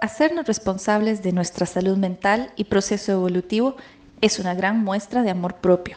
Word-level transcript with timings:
Hacernos 0.00 0.46
responsables 0.46 1.22
de 1.22 1.32
nuestra 1.32 1.66
salud 1.66 1.96
mental 1.96 2.52
y 2.54 2.64
proceso 2.64 3.12
evolutivo 3.12 3.76
es 4.20 4.38
una 4.38 4.54
gran 4.54 4.84
muestra 4.84 5.22
de 5.22 5.30
amor 5.30 5.56
propio. 5.56 5.96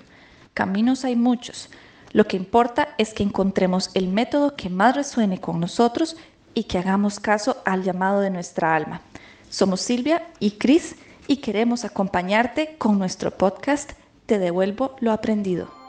Caminos 0.53 1.05
hay 1.05 1.15
muchos. 1.15 1.69
Lo 2.11 2.27
que 2.27 2.35
importa 2.35 2.89
es 2.97 3.13
que 3.13 3.23
encontremos 3.23 3.91
el 3.93 4.07
método 4.07 4.55
que 4.55 4.69
más 4.69 4.95
resuene 4.95 5.39
con 5.39 5.59
nosotros 5.59 6.17
y 6.53 6.63
que 6.63 6.79
hagamos 6.79 7.19
caso 7.19 7.57
al 7.63 7.83
llamado 7.83 8.21
de 8.21 8.31
nuestra 8.31 8.75
alma. 8.75 9.01
Somos 9.49 9.81
Silvia 9.81 10.23
y 10.39 10.51
Cris 10.51 10.95
y 11.27 11.37
queremos 11.37 11.85
acompañarte 11.85 12.75
con 12.77 12.97
nuestro 12.97 13.31
podcast 13.31 13.91
Te 14.25 14.39
devuelvo 14.39 14.95
lo 14.99 15.11
aprendido. 15.11 15.80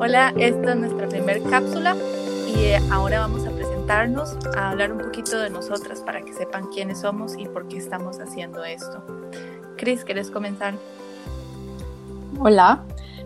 Hola, 0.00 0.32
esta 0.36 0.74
es 0.74 0.76
nuestra 0.76 1.08
primera 1.08 1.40
cápsula 1.50 1.96
y 2.46 2.66
eh, 2.66 2.80
ahora 2.92 3.18
vamos 3.18 3.44
a 3.44 3.50
presentarnos, 3.50 4.36
a 4.56 4.70
hablar 4.70 4.92
un 4.92 4.98
poquito 4.98 5.40
de 5.40 5.50
nosotras 5.50 6.02
para 6.02 6.22
que 6.22 6.32
sepan 6.32 6.68
quiénes 6.68 7.00
somos 7.00 7.36
y 7.36 7.46
por 7.46 7.66
qué 7.66 7.78
estamos 7.78 8.20
haciendo 8.20 8.62
esto. 8.62 9.04
Cris, 9.76 10.04
¿quieres 10.04 10.30
comenzar? 10.30 10.74
Hola, 12.38 12.84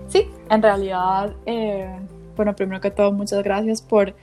sí, 0.09 0.31
en 0.49 0.63
realidad, 0.63 1.37
eh, 1.45 1.95
bueno, 2.37 2.57
primero 2.57 2.81
que 2.81 2.91
todo, 2.91 3.13
muchas 3.13 3.43
gracias 3.43 3.83
por 3.83 4.15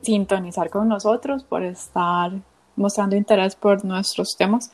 sintonizar 0.00 0.70
con 0.70 0.88
nosotros, 0.88 1.44
por 1.44 1.62
estar 1.62 2.32
mostrando 2.76 3.14
interés 3.14 3.56
por 3.56 3.84
nuestros 3.84 4.38
temas. 4.38 4.72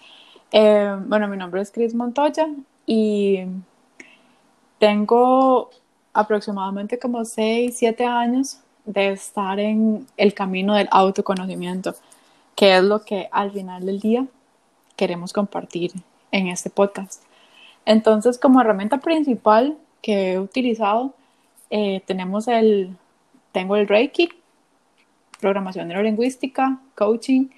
Eh, 0.52 0.96
bueno, 1.06 1.26
mi 1.26 1.36
nombre 1.36 1.60
es 1.60 1.72
Cris 1.72 1.92
Montoya 1.92 2.46
y 2.86 3.46
tengo 4.78 5.70
aproximadamente 6.12 6.98
como 6.98 7.24
6, 7.24 7.74
7 7.76 8.04
años 8.04 8.58
de 8.84 9.12
estar 9.12 9.58
en 9.60 10.06
el 10.16 10.34
camino 10.34 10.74
del 10.74 10.88
autoconocimiento, 10.90 11.94
que 12.56 12.76
es 12.76 12.82
lo 12.82 13.04
que 13.04 13.28
al 13.30 13.52
final 13.52 13.86
del 13.86 14.00
día 14.00 14.26
queremos 14.96 15.32
compartir 15.32 15.92
en 16.32 16.48
este 16.48 16.70
podcast. 16.70 17.22
Entonces, 17.84 18.38
como 18.38 18.60
herramienta 18.60 18.98
principal 18.98 19.76
que 20.02 20.32
he 20.32 20.38
utilizado, 20.38 21.14
eh, 21.70 22.02
tenemos 22.06 22.48
el, 22.48 22.96
tengo 23.52 23.76
el 23.76 23.88
Reiki, 23.88 24.28
programación 25.40 25.88
neurolingüística, 25.88 26.80
coaching, 26.96 27.48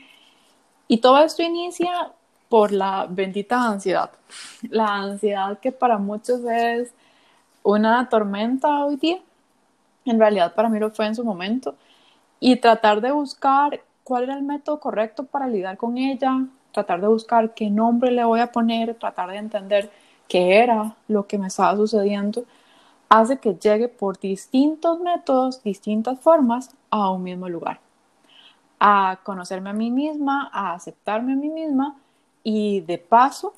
y 0.88 0.98
todo 0.98 1.18
esto 1.24 1.42
inicia 1.42 2.12
por 2.48 2.70
la 2.70 3.06
bendita 3.08 3.62
ansiedad. 3.62 4.10
La 4.68 4.86
ansiedad 4.96 5.58
que 5.58 5.72
para 5.72 5.98
muchos 5.98 6.40
es 6.44 6.92
una 7.62 8.08
tormenta 8.08 8.84
hoy 8.84 8.96
día. 8.96 9.18
En 10.04 10.18
realidad 10.18 10.54
para 10.54 10.68
mí 10.68 10.78
lo 10.78 10.90
fue 10.90 11.06
en 11.06 11.14
su 11.14 11.24
momento. 11.24 11.74
Y 12.40 12.56
tratar 12.56 13.00
de 13.00 13.12
buscar 13.12 13.80
cuál 14.04 14.24
era 14.24 14.34
el 14.34 14.42
método 14.42 14.80
correcto 14.80 15.24
para 15.24 15.46
lidiar 15.46 15.76
con 15.76 15.96
ella, 15.96 16.46
tratar 16.72 17.00
de 17.00 17.06
buscar 17.06 17.54
qué 17.54 17.70
nombre 17.70 18.10
le 18.10 18.24
voy 18.24 18.40
a 18.40 18.50
poner, 18.50 18.94
tratar 18.94 19.30
de 19.30 19.36
entender 19.36 19.90
qué 20.28 20.56
era 20.58 20.96
lo 21.08 21.26
que 21.26 21.38
me 21.38 21.46
estaba 21.46 21.76
sucediendo, 21.76 22.44
hace 23.08 23.38
que 23.38 23.54
llegue 23.54 23.88
por 23.88 24.18
distintos 24.18 24.98
métodos, 25.00 25.62
distintas 25.62 26.18
formas 26.18 26.70
a 26.90 27.10
un 27.10 27.22
mismo 27.22 27.48
lugar. 27.48 27.78
A 28.80 29.20
conocerme 29.22 29.70
a 29.70 29.74
mí 29.74 29.90
misma, 29.90 30.50
a 30.52 30.72
aceptarme 30.72 31.34
a 31.34 31.36
mí 31.36 31.48
misma 31.48 31.96
y 32.42 32.80
de 32.80 32.98
paso 32.98 33.54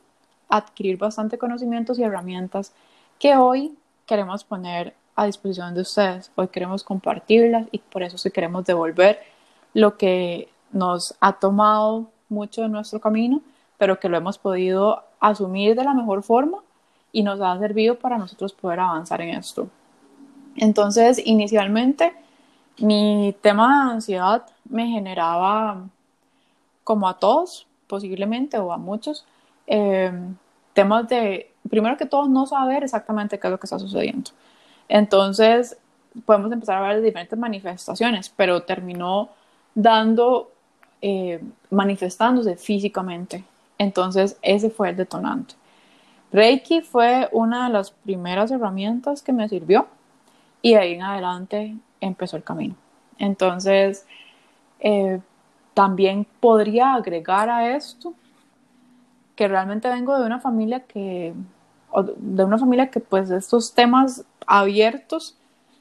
adquirir 0.49 0.99
bastante 0.99 1.39
conocimientos 1.39 1.99
y 1.99 2.03
herramientas 2.03 2.73
que 3.19 3.37
hoy 3.37 3.75
queremos 4.07 4.45
poner 4.45 4.95
a 5.17 5.27
disposición 5.27 5.75
de 5.75 5.83
ustedes. 5.83 6.31
Hoy 6.35 6.49
queremos 6.49 6.83
compartirlas 6.83 7.67
y 7.71 7.79
por 7.79 8.03
eso 8.03 8.19
sí 8.19 8.31
queremos 8.31 8.65
devolver 8.65 9.21
lo 9.73 9.97
que 9.97 10.49
nos 10.73 11.15
ha 11.21 11.35
tomado 11.35 12.11
mucho 12.29 12.63
de 12.63 12.69
nuestro 12.69 13.01
camino, 13.01 13.41
pero 13.79 13.99
que 13.99 14.09
lo 14.09 14.17
hemos 14.17 14.39
podido 14.39 15.03
asumir 15.21 15.77
de 15.77 15.85
la 15.85 15.95
mejor 15.95 16.23
forma 16.23 16.59
y 17.13 17.23
nos 17.23 17.41
ha 17.41 17.59
servido 17.59 17.99
para 17.99 18.19
nosotros 18.19 18.53
poder 18.53 18.81
avanzar 18.81 19.21
en 19.21 19.31
esto. 19.31 19.69
Entonces, 20.57 21.21
inicialmente, 21.25 22.13
mi 22.79 23.37
tema 23.41 23.87
de 23.87 23.93
ansiedad 23.95 24.47
me 24.69 24.89
generaba, 24.89 25.89
como 26.83 27.09
a 27.09 27.19
todos, 27.19 27.67
posiblemente, 27.87 28.59
o 28.59 28.73
a 28.73 28.79
muchos, 28.79 29.25
eh, 29.67 30.13
temas 30.73 31.09
de 31.09 31.54
primero 31.69 31.97
que 31.97 32.07
todo, 32.07 32.29
no 32.29 32.47
saber 32.47 32.85
exactamente 32.85 33.39
qué 33.39 33.47
es 33.47 33.51
lo 33.51 33.59
que 33.59 33.67
está 33.67 33.79
sucediendo. 33.79 34.31
Entonces, 34.89 35.77
podemos 36.25 36.53
empezar 36.53 36.83
a 36.83 36.89
ver 36.89 37.03
diferentes 37.03 37.39
manifestaciones, 37.39 38.29
pero 38.29 38.63
terminó 38.63 39.31
dando, 39.75 40.53
eh, 41.03 41.43
manifestándose 41.71 42.57
físicamente. 42.57 43.45
Entonces, 43.79 44.39
ese 44.43 44.71
fue 44.71 44.91
el 44.91 44.97
detonante. 44.97 45.55
Reiki 46.33 46.81
fue 46.81 47.29
una 47.33 47.67
de 47.67 47.73
las 47.73 47.91
primeras 47.91 48.51
herramientas 48.51 49.23
que 49.23 49.33
me 49.33 49.49
sirvió 49.49 49.87
y 50.63 50.73
de 50.73 50.79
ahí 50.79 50.95
en 50.95 51.03
adelante 51.03 51.77
empezó 52.01 52.37
el 52.37 52.45
camino. 52.45 52.75
Entonces, 53.19 54.07
eh, 54.81 55.21
también 55.75 56.27
podría 56.41 56.95
agregar 56.95 57.49
a 57.49 57.77
esto 57.77 58.15
que 59.37 59.49
realmente 59.49 59.89
vengo 59.89 60.19
de 60.19 60.27
una 60.27 60.41
familia 60.41 60.81
que 60.81 61.35
de 62.03 62.45
una 62.45 62.59
familia 62.59 62.91
que 62.91 63.01
pues 63.01 63.31
estos 63.31 63.75
temas 63.75 64.25
abiertos 64.47 65.37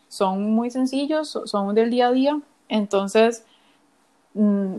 son 0.08 0.52
muy 0.52 0.70
sencillos, 0.70 1.40
son 1.46 1.74
del 1.74 1.90
día 1.90 2.08
a 2.08 2.12
día, 2.12 2.40
entonces 2.70 3.46
mm, 4.34 4.76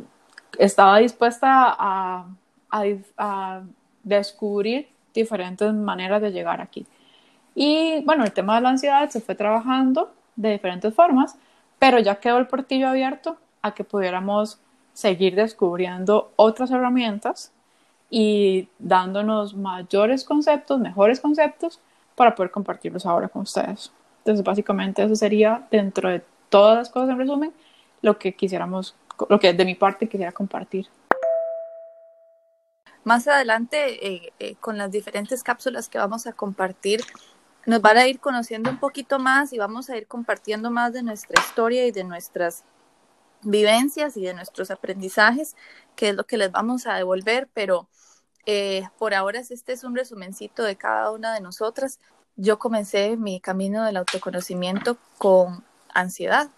estaba 0.59 0.99
dispuesta 0.99 1.75
a, 1.77 2.27
a, 2.71 3.63
descubrir 4.03 4.89
diferentes 5.15 5.73
maneras 5.73 6.21
de 6.21 6.31
llegar 6.31 6.61
aquí. 6.61 6.87
Y 7.55 8.03
bueno, 8.05 8.25
el 8.25 8.33
tema 8.33 8.57
de 8.57 8.61
la 8.61 8.71
ansiedad 8.71 9.09
se 9.09 9.21
fue 9.21 9.35
trabajando 9.35 10.13
de 10.37 10.53
diferentes 10.53 10.93
formas, 10.95 11.37
pero 11.79 11.99
ya 11.99 12.17
quedó 12.17 12.39
el 12.39 12.47
portillo 12.47 12.89
abierto 12.89 13.37
a 13.63 13.73
que 13.75 13.85
pudiéramos 13.85 14.61
seguir 14.93 15.35
descubriendo 15.35 16.33
otras 16.37 16.71
herramientas 16.71 17.53
y 18.11 18.69
dándonos 18.79 19.55
mayores 19.55 20.25
conceptos, 20.25 20.79
mejores 20.81 21.21
conceptos 21.21 21.81
para 22.15 22.35
poder 22.35 22.51
compartirlos 22.51 23.07
ahora 23.07 23.29
con 23.29 23.43
ustedes. 23.43 23.93
Entonces, 24.19 24.45
básicamente 24.45 25.03
eso 25.03 25.17
sería 25.17 25.67
dentro 25.71 26.09
de 26.09 26.23
todas 26.49 26.77
las 26.77 26.91
cosas 26.91 27.11
en 27.11 27.19
resumen 27.19 27.53
lo 28.03 28.19
que 28.19 28.35
quisiéramos, 28.35 28.95
lo 29.29 29.41
que 29.41 29.53
de 29.53 29.65
mi 29.65 29.75
parte 29.75 30.09
quisiera 30.09 30.33
compartir. 30.33 30.89
Más 33.03 33.29
adelante, 33.29 34.07
eh, 34.07 34.33
eh, 34.39 34.55
con 34.57 34.79
las 34.79 34.91
diferentes 34.91 35.43
cápsulas 35.43 35.89
que 35.89 35.99
vamos 35.99 36.27
a 36.27 36.33
compartir, 36.33 37.03
nos 37.67 37.83
van 37.83 37.97
a 37.97 38.07
ir 38.07 38.19
conociendo 38.19 38.71
un 38.71 38.79
poquito 38.79 39.19
más 39.19 39.53
y 39.53 39.59
vamos 39.59 39.91
a 39.91 39.97
ir 39.97 40.07
compartiendo 40.07 40.71
más 40.71 40.93
de 40.93 41.03
nuestra 41.03 41.41
historia 41.41 41.87
y 41.87 41.93
de 41.93 42.05
nuestras 42.05 42.65
vivencias 43.45 44.17
y 44.17 44.23
de 44.23 44.35
nuestros 44.35 44.71
aprendizajes, 44.71 45.57
que 45.97 46.11
es 46.11 46.15
lo 46.15 46.25
que 46.25 46.37
les 46.37 46.51
vamos 46.51 46.87
a 46.87 46.95
devolver, 46.95 47.49
pero 47.55 47.89
eh, 48.47 48.89
por 48.99 49.15
ahora 49.15 49.41
este 49.41 49.73
es 49.73 49.85
un 49.85 49.97
resumencito 49.97 50.63
de 50.63 50.77
cada 50.77 51.11
una 51.11 51.33
de 51.35 51.41
nosotras. 51.41 51.99
Yo 52.37 52.59
comencé 52.59 53.17
mi 53.17 53.41
camino 53.41 53.85
del 53.85 53.97
autoconocimiento 53.97 54.99
con 55.19 55.65
ansiedad 55.95 56.49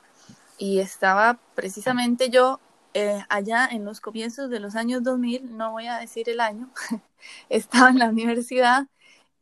y 0.58 0.80
estaba 0.80 1.38
precisamente 1.54 2.30
yo 2.30 2.60
eh, 2.94 3.22
allá 3.28 3.68
en 3.70 3.84
los 3.84 4.00
comienzos 4.00 4.48
de 4.48 4.58
los 4.58 4.74
años 4.74 5.03
2000, 5.03 5.56
no 5.56 5.72
voy 5.72 5.86
a 5.86 5.98
decir 5.98 6.30
el 6.30 6.41
año, 6.41 6.70
estaba 7.50 7.91
en 7.91 7.98
la 7.98 8.09
universidad 8.09 8.86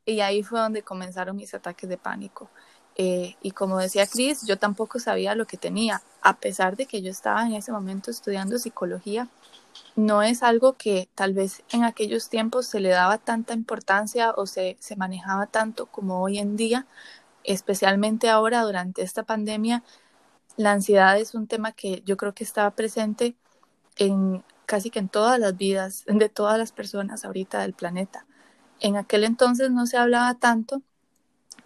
y 0.05 0.20
ahí 0.20 0.43
fue 0.43 0.61
donde 0.61 0.82
comenzaron 0.82 1.37
mis 1.37 1.55
ataques 1.55 1.88
de 1.88 1.96
pánico. 1.96 2.50
Eh, 2.96 3.37
y 3.43 3.50
como 3.50 3.79
decía 3.79 4.06
Cris, 4.06 4.46
yo 4.46 4.58
tampoco 4.58 4.99
sabía 4.99 5.35
lo 5.35 5.46
que 5.46 5.56
tenía, 5.56 6.02
a 6.23 6.37
pesar 6.37 6.76
de 6.76 6.87
que 6.87 7.02
yo 7.02 7.11
estaba 7.11 7.46
en 7.46 7.55
ese 7.55 7.73
momento 7.73 8.11
estudiando 8.11 8.58
psicología, 8.58 9.29
no 9.96 10.23
es 10.23 10.43
algo 10.43 10.75
que 10.75 11.08
tal 11.14 11.35
vez 11.35 11.62
en 11.73 11.85
aquellos 11.85 12.29
tiempos 12.29 12.67
se 12.67 12.81
le 12.81 12.91
daba 12.91 13.19
tanta 13.19 13.55
importancia 13.55 14.32
o 14.37 14.46
se, 14.46 14.76
se 14.81 14.96
manejaba 14.96 15.46
tanto 15.46 15.87
como 15.87 16.23
hoy 16.23 16.38
en 16.38 16.56
día, 16.56 16.87
especialmente 17.44 18.29
ahora 18.31 18.62
durante 18.62 19.02
esta 19.02 19.25
pandemia. 19.25 19.82
La 20.56 20.73
ansiedad 20.73 21.19
es 21.19 21.35
un 21.35 21.46
tema 21.49 21.73
que 21.73 22.02
yo 22.06 22.17
creo 22.17 22.35
que 22.35 22.44
estaba 22.44 22.70
presente 22.73 23.35
en 23.96 24.44
casi 24.67 24.91
que 24.91 24.99
en 24.99 25.08
todas 25.08 25.38
las 25.38 25.56
vidas 25.56 26.05
de 26.06 26.29
todas 26.29 26.58
las 26.58 26.73
personas 26.73 27.25
ahorita 27.25 27.61
del 27.61 27.75
planeta. 27.75 28.26
En 28.81 28.96
aquel 28.96 29.25
entonces 29.25 29.70
no 29.70 29.87
se 29.87 29.96
hablaba 29.96 30.35
tanto 30.35 30.82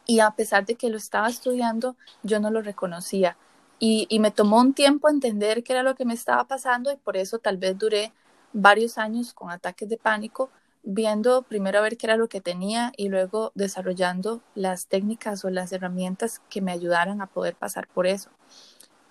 y 0.08 0.20
a 0.20 0.31
pesar 0.31 0.64
de 0.64 0.75
que 0.75 0.88
lo 0.88 0.96
estaba 0.96 1.28
estudiando, 1.28 1.94
yo 2.22 2.40
no 2.40 2.50
lo 2.50 2.62
reconocía. 2.62 3.37
Y, 3.78 4.08
me 4.19 4.31
tomó 4.31 4.58
un 4.58 4.72
tiempo 4.72 5.10
entender 5.10 5.62
qué 5.62 5.75
era 5.75 5.82
lo 5.82 5.94
que 5.94 6.06
me 6.06 6.14
estaba 6.14 6.44
pasando 6.44 6.90
y 6.90 6.96
por 6.96 7.19
eso 7.19 7.38
tal 7.38 7.58
vez 7.58 7.78
duré 7.78 8.12
varios 8.55 8.96
años 8.96 9.34
con 9.34 9.50
ataques 9.50 9.87
de 9.87 9.99
pánico, 9.99 10.50
viendo 10.82 11.43
primero 11.43 11.78
a 11.78 11.82
ver 11.82 11.99
qué 11.99 12.06
era 12.06 12.16
lo 12.16 12.28
que 12.28 12.40
tenía 12.40 12.90
y 12.96 13.10
luego 13.10 13.52
desarrollando 13.55 14.40
las 14.55 14.87
técnicas 14.87 15.44
o 15.44 15.50
las 15.50 15.72
herramientas 15.72 16.40
que 16.49 16.62
me 16.62 16.72
ayudaran 16.72 17.20
a 17.20 17.26
poder 17.26 17.54
pasar 17.54 17.87
por 17.87 18.06
eso. 18.06 18.31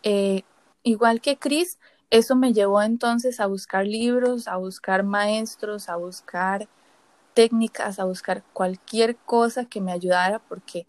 Eh, 0.02 0.42
igual 0.82 1.22
que 1.22 1.38
Chris, 1.38 1.78
eso 2.10 2.36
me 2.36 2.54
llevó 2.54 2.82
entonces 2.82 3.40
a 3.40 3.46
buscar 3.46 3.86
libros, 3.86 4.48
a 4.48 4.58
buscar 4.58 5.04
maestros, 5.04 5.90
a 5.90 5.96
buscar 5.96 6.68
técnicas, 7.38 8.00
a 8.00 8.06
buscar 8.06 8.44
cualquier 8.51 9.16
cosa 9.16 9.66
que 9.66 9.80
me 9.80 9.92
ayudara 9.92 10.39
porque 10.39 10.88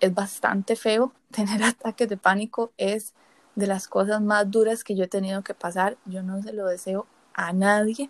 es 0.00 0.14
bastante 0.14 0.74
feo 0.74 1.12
tener 1.30 1.62
ataques 1.62 2.08
de 2.08 2.16
pánico, 2.16 2.72
es 2.78 3.12
de 3.56 3.66
las 3.66 3.88
cosas 3.88 4.22
más 4.22 4.50
duras 4.50 4.84
que 4.84 4.94
yo 4.94 5.04
he 5.04 5.08
tenido 5.08 5.42
que 5.42 5.52
pasar, 5.52 5.98
yo 6.06 6.22
no 6.22 6.42
se 6.42 6.54
lo 6.54 6.66
deseo 6.66 7.06
a 7.34 7.52
nadie 7.52 8.08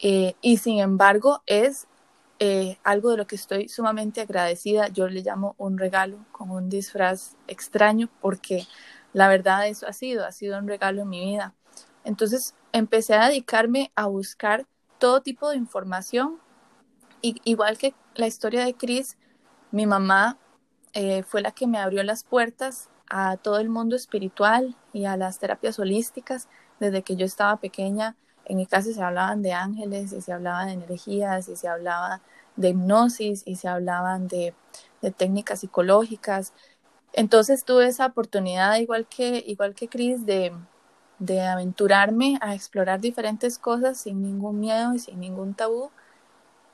eh, 0.00 0.34
y 0.42 0.58
sin 0.58 0.80
embargo 0.80 1.42
es 1.46 1.86
eh, 2.40 2.76
algo 2.84 3.10
de 3.12 3.16
lo 3.16 3.26
que 3.26 3.36
estoy 3.36 3.70
sumamente 3.70 4.20
agradecida, 4.20 4.88
yo 4.88 5.08
le 5.08 5.22
llamo 5.22 5.54
un 5.56 5.78
regalo 5.78 6.18
con 6.30 6.50
un 6.50 6.68
disfraz 6.68 7.36
extraño 7.48 8.10
porque 8.20 8.66
la 9.14 9.28
verdad 9.28 9.66
eso 9.66 9.86
ha 9.86 9.94
sido, 9.94 10.26
ha 10.26 10.32
sido 10.32 10.58
un 10.58 10.68
regalo 10.68 11.02
en 11.02 11.08
mi 11.08 11.24
vida. 11.24 11.54
Entonces 12.04 12.54
empecé 12.72 13.14
a 13.14 13.28
dedicarme 13.28 13.92
a 13.94 14.08
buscar 14.08 14.66
todo 14.98 15.22
tipo 15.22 15.48
de 15.48 15.56
información. 15.56 16.38
Y, 17.22 17.40
igual 17.44 17.78
que 17.78 17.94
la 18.14 18.26
historia 18.26 18.64
de 18.64 18.74
Chris, 18.74 19.16
mi 19.70 19.86
mamá 19.86 20.38
eh, 20.92 21.22
fue 21.22 21.40
la 21.40 21.52
que 21.52 21.66
me 21.66 21.78
abrió 21.78 22.02
las 22.02 22.24
puertas 22.24 22.90
a 23.08 23.36
todo 23.36 23.58
el 23.58 23.68
mundo 23.68 23.96
espiritual 23.96 24.76
y 24.92 25.06
a 25.06 25.16
las 25.16 25.38
terapias 25.38 25.78
holísticas. 25.78 26.48
Desde 26.80 27.02
que 27.02 27.16
yo 27.16 27.24
estaba 27.24 27.56
pequeña, 27.58 28.16
en 28.44 28.56
mi 28.56 28.66
casa 28.66 28.92
se 28.92 29.02
hablaban 29.02 29.42
de 29.42 29.52
ángeles 29.52 30.12
y 30.12 30.20
se 30.20 30.32
hablaba 30.32 30.66
de 30.66 30.72
energías 30.72 31.48
y 31.48 31.56
se 31.56 31.68
hablaba 31.68 32.20
de 32.56 32.70
hipnosis 32.70 33.42
y 33.46 33.56
se 33.56 33.68
hablaban 33.68 34.28
de, 34.28 34.54
de 35.00 35.10
técnicas 35.10 35.60
psicológicas. 35.60 36.52
Entonces 37.12 37.64
tuve 37.64 37.86
esa 37.86 38.06
oportunidad, 38.06 38.76
igual 38.76 39.06
que, 39.06 39.42
igual 39.46 39.74
que 39.74 39.88
Chris, 39.88 40.26
de, 40.26 40.52
de 41.18 41.40
aventurarme 41.42 42.38
a 42.40 42.54
explorar 42.54 43.00
diferentes 43.00 43.58
cosas 43.58 43.98
sin 43.98 44.22
ningún 44.22 44.60
miedo 44.60 44.94
y 44.94 44.98
sin 44.98 45.20
ningún 45.20 45.54
tabú. 45.54 45.90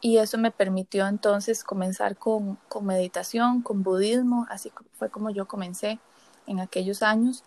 Y 0.01 0.19
eso 0.19 0.39
me 0.39 0.51
permitió 0.53 1.07
entonces 1.09 1.65
comenzar 1.65 2.17
con, 2.17 2.57
con 2.69 2.87
meditación, 2.87 3.63
con 3.63 3.83
budismo, 3.83 4.47
así 4.49 4.73
fue 4.93 5.11
como 5.11 5.31
yo 5.31 5.49
comencé 5.49 5.99
en 6.47 6.61
aquellos 6.61 7.03
años. 7.03 7.45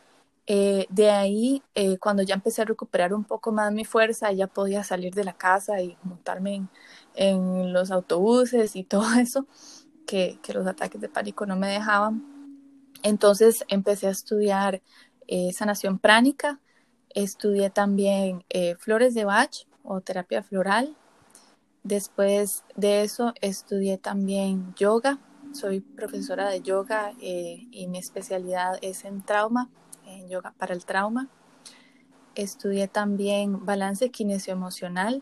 Eh, 0.47 0.85
de 0.89 1.11
ahí, 1.11 1.63
eh, 1.75 1.97
cuando 1.97 2.23
ya 2.23 2.35
empecé 2.35 2.61
a 2.63 2.65
recuperar 2.65 3.13
un 3.13 3.23
poco 3.23 3.51
más 3.53 3.71
mi 3.71 3.85
fuerza, 3.85 4.31
ya 4.33 4.47
podía 4.47 4.83
salir 4.83 5.13
de 5.13 5.23
la 5.23 5.33
casa 5.33 5.81
y 5.81 5.97
montarme 6.03 6.55
en, 6.55 6.69
en 7.15 7.73
los 7.73 7.91
autobuses 7.91 8.75
y 8.75 8.83
todo 8.85 9.13
eso, 9.19 9.47
que, 10.07 10.39
que 10.43 10.53
los 10.53 10.67
ataques 10.67 10.99
de 11.01 11.09
pánico 11.09 11.45
no 11.45 11.55
me 11.55 11.67
dejaban 11.69 12.31
entonces 13.03 13.65
empecé 13.67 14.07
a 14.07 14.11
estudiar 14.11 14.81
eh, 15.27 15.53
sanación 15.53 15.99
pránica, 15.99 16.59
estudié 17.09 17.69
también 17.69 18.43
eh, 18.49 18.75
flores 18.75 19.13
de 19.13 19.25
Bach 19.25 19.65
o 19.83 20.01
terapia 20.01 20.43
floral. 20.43 20.95
Después 21.83 22.63
de 22.75 23.03
eso 23.03 23.33
estudié 23.41 23.97
también 23.97 24.73
yoga. 24.75 25.19
Soy 25.53 25.81
profesora 25.81 26.49
de 26.49 26.61
yoga 26.61 27.13
eh, 27.21 27.67
y 27.71 27.87
mi 27.87 27.97
especialidad 27.97 28.77
es 28.81 29.03
en 29.03 29.21
trauma, 29.23 29.69
en 30.05 30.29
yoga 30.29 30.53
para 30.57 30.73
el 30.73 30.85
trauma. 30.85 31.27
Estudié 32.35 32.87
también 32.87 33.65
balance 33.65 34.09
kinesioemocional, 34.09 35.21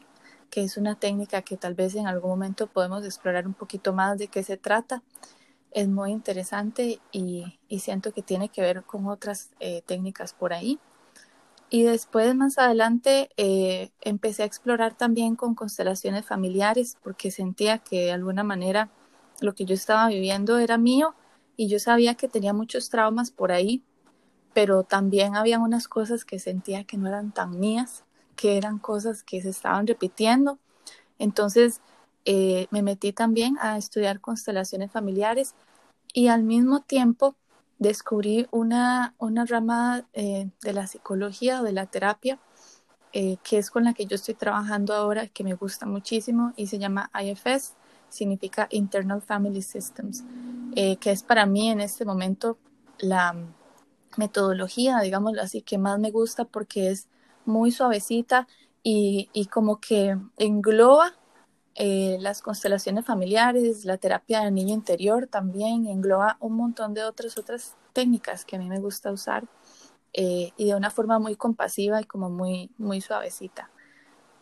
que 0.49 0.63
es 0.63 0.77
una 0.77 0.95
técnica 0.95 1.41
que 1.41 1.57
tal 1.57 1.73
vez 1.73 1.95
en 1.95 2.07
algún 2.07 2.31
momento 2.31 2.67
podemos 2.67 3.03
explorar 3.05 3.47
un 3.47 3.53
poquito 3.53 3.93
más 3.93 4.17
de 4.17 4.27
qué 4.27 4.43
se 4.43 4.57
trata 4.57 5.01
es 5.71 5.87
muy 5.87 6.11
interesante 6.11 6.99
y, 7.11 7.59
siento 7.79 8.11
que 8.11 8.21
tiene 8.21 8.49
que 8.49 8.61
ver 8.61 8.83
con 8.83 9.07
otras 9.07 9.51
eh, 9.59 9.81
técnicas 9.85 10.33
por 10.33 10.53
ahí. 10.53 10.79
Y 11.69 11.83
después, 11.83 12.33
más 12.35 12.57
adelante, 12.57 13.29
eh, 13.37 13.91
empecé 14.01 14.43
a 14.43 14.45
explorar 14.47 14.95
también 14.95 15.35
con 15.35 15.53
constelaciones 15.53 16.25
familiares 16.25 16.97
porque 17.03 17.29
sentía 17.29 17.77
que 17.77 18.05
de 18.05 18.11
alguna 18.11 18.43
manera 18.43 18.89
lo 19.39 19.53
que 19.53 19.65
yo 19.65 19.75
estaba 19.75 20.07
viviendo 20.07 20.57
era 20.57 20.77
mío 20.77 21.13
y 21.55 21.67
yo 21.67 21.79
sabía 21.79 22.15
que 22.15 22.27
tenía 22.27 22.53
muchos 22.53 22.89
traumas 22.89 23.29
por 23.29 23.51
ahí, 23.51 23.83
pero 24.53 24.83
también 24.83 25.35
había 25.35 25.59
unas 25.59 25.87
cosas 25.87 26.25
que 26.25 26.39
sentía 26.39 26.85
que 26.85 26.97
no 26.97 27.07
eran 27.07 27.31
tan 27.31 27.59
mías, 27.59 28.03
que 28.35 28.57
eran 28.57 28.79
cosas 28.79 29.21
que 29.23 29.41
se 29.41 29.49
estaban 29.49 29.85
repitiendo. 29.85 30.57
Entonces, 31.19 31.81
eh, 32.25 32.67
me 32.71 32.81
metí 32.81 33.13
también 33.13 33.57
a 33.61 33.77
estudiar 33.77 34.21
constelaciones 34.21 34.91
familiares 34.91 35.53
y 36.13 36.27
al 36.27 36.43
mismo 36.43 36.81
tiempo 36.81 37.35
descubrí 37.79 38.47
una, 38.51 39.15
una 39.17 39.45
rama 39.45 40.05
eh, 40.13 40.49
de 40.61 40.73
la 40.73 40.87
psicología 40.87 41.61
o 41.61 41.63
de 41.63 41.71
la 41.71 41.85
terapia 41.87 42.39
eh, 43.11 43.37
que 43.43 43.57
es 43.57 43.71
con 43.71 43.85
la 43.85 43.93
que 43.93 44.05
yo 44.05 44.15
estoy 44.15 44.35
trabajando 44.35 44.93
ahora, 44.93 45.27
que 45.27 45.43
me 45.43 45.55
gusta 45.55 45.87
muchísimo 45.87 46.53
y 46.55 46.67
se 46.67 46.77
llama 46.77 47.09
IFS, 47.19 47.73
significa 48.07 48.67
Internal 48.69 49.21
Family 49.21 49.63
Systems, 49.63 50.23
que 50.75 51.11
es 51.11 51.23
para 51.23 51.47
mí 51.47 51.71
en 51.71 51.81
este 51.81 52.05
momento 52.05 52.59
la 52.99 53.35
metodología, 54.17 54.99
digámoslo 54.99 55.41
así, 55.41 55.63
que 55.63 55.79
más 55.79 55.97
me 55.99 56.11
gusta 56.11 56.45
porque 56.45 56.91
es 56.91 57.07
muy 57.45 57.71
suavecita 57.71 58.47
y, 58.83 59.29
y 59.33 59.45
como 59.45 59.79
que 59.79 60.17
engloba 60.37 61.13
eh, 61.75 62.17
las 62.19 62.41
constelaciones 62.41 63.05
familiares, 63.05 63.85
la 63.85 63.97
terapia 63.97 64.41
del 64.41 64.53
niño 64.53 64.73
interior 64.73 65.27
también 65.27 65.87
engloba 65.87 66.37
un 66.39 66.55
montón 66.55 66.93
de 66.93 67.03
otras 67.03 67.37
otras 67.37 67.77
técnicas 67.93 68.43
que 68.43 68.55
a 68.55 68.59
mí 68.59 68.67
me 68.67 68.79
gusta 68.79 69.11
usar 69.11 69.47
eh, 70.13 70.51
y 70.57 70.65
de 70.65 70.75
una 70.75 70.89
forma 70.89 71.19
muy 71.19 71.35
compasiva 71.35 72.01
y 72.01 72.05
como 72.05 72.29
muy, 72.29 72.71
muy 72.77 73.01
suavecita. 73.01 73.71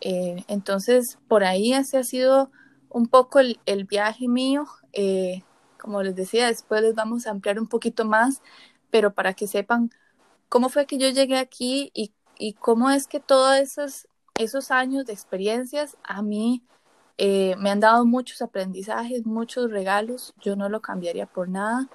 Eh, 0.01 0.43
entonces, 0.47 1.19
por 1.27 1.43
ahí 1.43 1.73
ese 1.73 1.97
ha 1.97 2.03
sido 2.03 2.51
un 2.89 3.07
poco 3.07 3.39
el, 3.39 3.59
viaje 3.85 4.27
mío. 4.27 4.65
como 5.79 6.01
les 6.03 6.15
decía, 6.15 6.47
después 6.47 6.81
les 6.81 6.95
vamos 6.95 7.27
a 7.27 7.31
ampliar 7.31 7.59
un 7.59 7.67
poquito 7.67 8.05
más, 8.05 8.41
pero 8.89 9.13
para 9.13 9.33
que 9.33 9.47
sepan 9.47 9.91
cómo 10.49 10.69
fue 10.69 10.87
que 10.87 10.97
yo 10.97 11.09
llegué 11.09 11.37
aquí 11.37 11.91
y, 11.93 12.13
y 12.39 12.53
cómo 12.53 12.89
es 12.89 13.07
que 13.07 13.19
todos 13.19 13.57
esos, 13.57 14.07
esos 14.35 14.71
años 14.71 15.05
de 15.05 15.13
experiencias 15.13 15.97
a 16.03 16.21
mí 16.21 16.63
eh, 17.17 17.55
me 17.57 17.69
han 17.69 17.79
dado 17.79 18.05
muchos 18.05 18.41
aprendizajes, 18.41 19.25
muchos 19.25 19.71
regalos, 19.71 20.33
yo 20.41 20.55
no 20.55 20.69
lo 20.69 20.81
cambiaría 20.81 21.25
por 21.25 21.49
nada. 21.49 21.89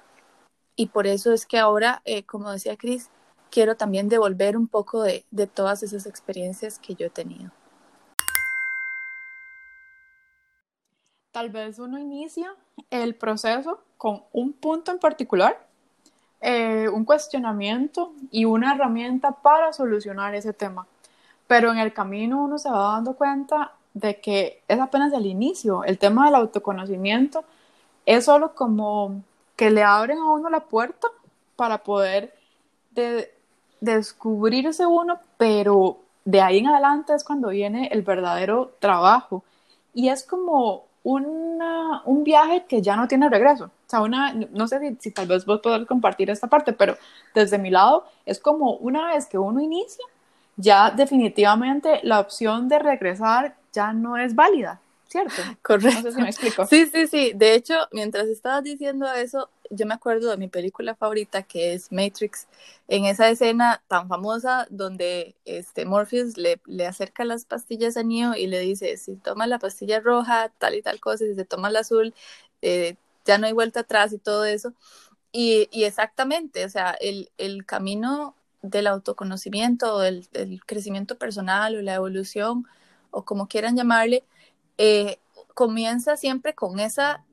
Y 0.75 0.87
por 0.87 1.07
eso 1.07 1.31
es 1.33 1.45
que 1.45 1.59
ahora, 1.59 2.01
eh, 2.05 2.23
como 2.23 2.51
decía 2.51 2.77
Cris, 2.77 3.09
quiero 3.51 3.77
también 3.77 4.09
devolver 4.09 4.57
un 4.57 4.67
poco 4.67 5.03
de, 5.03 5.25
de 5.31 5.47
todas 5.47 5.83
esas 5.83 6.05
experiencias 6.05 6.79
que 6.79 6.95
yo 6.95 7.07
he 7.07 7.09
tenido. 7.09 7.51
Tal 11.31 11.49
vez 11.49 11.79
uno 11.79 11.97
inicia 11.97 12.55
el 12.91 13.15
proceso 13.15 13.79
con 13.97 14.23
un 14.33 14.53
punto 14.53 14.91
en 14.91 14.99
particular, 14.99 15.65
eh, 16.41 16.89
un 16.89 17.05
cuestionamiento 17.05 18.13
y 18.29 18.45
una 18.45 18.75
herramienta 18.75 19.31
para 19.31 19.71
solucionar 19.73 20.35
ese 20.35 20.53
tema. 20.53 20.85
Pero 21.47 21.71
en 21.71 21.77
el 21.77 21.93
camino 21.93 22.43
uno 22.43 22.57
se 22.57 22.69
va 22.69 22.93
dando 22.93 23.15
cuenta 23.15 23.71
de 23.93 24.19
que 24.19 24.61
es 24.67 24.79
apenas 24.79 25.13
el 25.13 25.25
inicio. 25.25 25.83
El 25.83 25.97
tema 25.97 26.25
del 26.25 26.35
autoconocimiento 26.35 27.43
es 28.05 28.25
solo 28.25 28.55
como 28.55 29.21
que 29.55 29.69
le 29.69 29.83
abren 29.83 30.17
a 30.17 30.31
uno 30.31 30.49
la 30.49 30.61
puerta 30.61 31.07
para 31.55 31.79
poder 31.79 32.33
descubrirse 33.79 34.85
uno, 34.85 35.19
pero 35.37 35.99
de 36.25 36.41
ahí 36.41 36.59
en 36.59 36.67
adelante 36.67 37.13
es 37.13 37.23
cuando 37.23 37.49
viene 37.49 37.87
el 37.91 38.01
verdadero 38.01 38.73
trabajo. 38.79 39.43
Y 39.93 40.09
es 40.09 40.23
como 40.23 40.85
una, 41.03 42.01
un 42.05 42.23
viaje 42.23 42.65
que 42.67 42.81
ya 42.81 42.95
no 42.95 43.07
tiene 43.07 43.29
regreso. 43.29 43.65
O 43.65 43.89
sea, 43.89 44.01
una, 44.01 44.33
no 44.33 44.67
sé 44.67 44.79
si, 44.79 44.95
si 44.99 45.11
tal 45.11 45.27
vez 45.27 45.45
vos 45.45 45.59
podés 45.59 45.85
compartir 45.85 46.29
esta 46.29 46.47
parte, 46.47 46.73
pero 46.73 46.95
desde 47.35 47.59
mi 47.59 47.69
lado 47.69 48.05
es 48.25 48.39
como 48.39 48.75
una 48.77 49.13
vez 49.13 49.27
que 49.27 49.37
uno 49.37 49.61
inicia, 49.61 50.03
ya 50.55 50.91
definitivamente 50.91 51.99
la 52.03 52.19
opción 52.19 52.69
de 52.69 52.79
regresar 52.79 53.55
ya 53.73 53.93
no 53.93 54.17
es 54.17 54.35
válida, 54.35 54.79
¿cierto? 55.07 55.41
Correcto. 55.61 56.01
No 56.01 56.01
sé 56.01 56.11
si 56.13 56.21
me 56.21 56.29
explico. 56.29 56.65
Sí, 56.65 56.85
sí, 56.85 57.07
sí. 57.07 57.33
De 57.35 57.55
hecho, 57.55 57.75
mientras 57.91 58.27
estabas 58.27 58.63
diciendo 58.63 59.11
eso, 59.11 59.49
yo 59.69 59.85
me 59.85 59.93
acuerdo 59.95 60.29
de 60.29 60.37
mi 60.37 60.47
película 60.47 60.95
favorita 60.95 61.43
que 61.43 61.73
es 61.73 61.91
Matrix, 61.91 62.47
en 62.87 63.05
esa 63.05 63.29
escena 63.29 63.81
tan 63.87 64.07
famosa 64.07 64.67
donde 64.69 65.35
este 65.45 65.85
Morpheus 65.85 66.37
le, 66.37 66.59
le 66.65 66.85
acerca 66.85 67.25
las 67.25 67.45
pastillas 67.45 67.97
a 67.97 68.03
Neo 68.03 68.35
y 68.35 68.47
le 68.47 68.59
dice, 68.59 68.97
si 68.97 69.15
toma 69.15 69.47
la 69.47 69.59
pastilla 69.59 69.99
roja, 69.99 70.51
tal 70.59 70.75
y 70.75 70.81
tal 70.81 70.99
cosa, 70.99 71.25
si 71.25 71.35
se 71.35 71.45
toma 71.45 71.71
la 71.71 71.79
azul, 71.79 72.13
eh, 72.61 72.95
ya 73.25 73.37
no 73.37 73.47
hay 73.47 73.53
vuelta 73.53 73.81
atrás 73.81 74.13
y 74.13 74.17
todo 74.17 74.45
eso. 74.45 74.73
Y, 75.31 75.67
y 75.71 75.85
exactamente, 75.85 76.65
o 76.65 76.69
sea, 76.69 76.91
el, 76.91 77.31
el 77.37 77.65
camino 77.65 78.35
del 78.61 78.87
autoconocimiento, 78.87 79.99
del, 79.99 80.27
del 80.31 80.63
crecimiento 80.65 81.17
personal 81.17 81.75
o 81.75 81.81
la 81.81 81.95
evolución, 81.95 82.67
o 83.13 83.23
como 83.23 83.47
quieran 83.47 83.77
llamarle, 83.77 84.25
eh, 84.77 85.19
comienza 85.53 86.17
siempre 86.17 86.53
con 86.53 86.79
esa 86.79 87.23